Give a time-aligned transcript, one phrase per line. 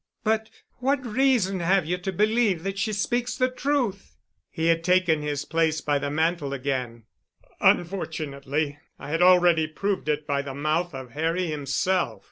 [0.23, 0.49] But
[0.79, 4.15] what reason have you to believe that she speaks the truth?"
[4.49, 7.03] He had taken his place by the mantel again.
[7.59, 12.19] "Unfortunately—I had already proved it by the mouth of Harry himself."